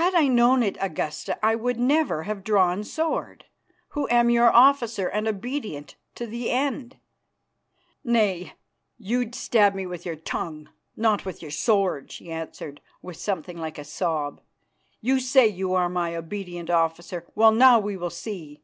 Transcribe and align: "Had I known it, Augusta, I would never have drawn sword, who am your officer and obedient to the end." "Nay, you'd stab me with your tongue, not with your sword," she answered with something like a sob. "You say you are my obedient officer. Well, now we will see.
"Had 0.00 0.16
I 0.16 0.26
known 0.26 0.64
it, 0.64 0.76
Augusta, 0.80 1.38
I 1.40 1.54
would 1.54 1.78
never 1.78 2.24
have 2.24 2.42
drawn 2.42 2.82
sword, 2.82 3.44
who 3.90 4.08
am 4.10 4.28
your 4.28 4.52
officer 4.52 5.06
and 5.06 5.28
obedient 5.28 5.94
to 6.16 6.26
the 6.26 6.50
end." 6.50 6.96
"Nay, 8.02 8.54
you'd 8.98 9.32
stab 9.36 9.72
me 9.76 9.86
with 9.86 10.04
your 10.04 10.16
tongue, 10.16 10.70
not 10.96 11.24
with 11.24 11.40
your 11.40 11.52
sword," 11.52 12.10
she 12.10 12.32
answered 12.32 12.80
with 13.00 13.16
something 13.16 13.56
like 13.58 13.78
a 13.78 13.84
sob. 13.84 14.40
"You 15.00 15.20
say 15.20 15.46
you 15.46 15.72
are 15.74 15.88
my 15.88 16.16
obedient 16.16 16.68
officer. 16.68 17.24
Well, 17.36 17.52
now 17.52 17.78
we 17.78 17.96
will 17.96 18.10
see. 18.10 18.60